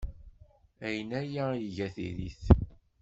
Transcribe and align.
Ayen 0.85 1.11
ay 1.19 1.29
iga 1.67 1.87
diri-t. 1.95 2.43